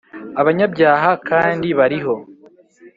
[0.41, 2.15] Abanyabyaha kandi bariho.